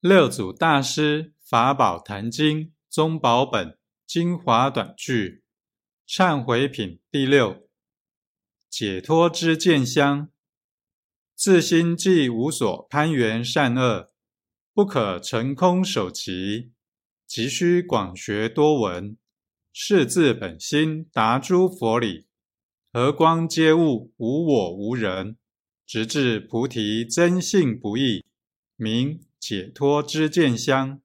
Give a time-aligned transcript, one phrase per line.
[0.00, 5.42] 六祖大师法宝坛经宗宝本精华短句，
[6.06, 7.68] 忏悔品第六。
[8.70, 10.30] 解脱之见香，
[11.34, 14.12] 自心既无所攀缘善恶，
[14.72, 16.70] 不可成空守其，
[17.26, 19.16] 急需广学多闻，
[19.72, 22.28] 是自本心达诸佛理，
[22.92, 25.36] 和光皆悟无我无人，
[25.84, 28.24] 直至菩提真性不异，
[28.76, 29.24] 明。
[29.38, 31.00] 解脱之见香。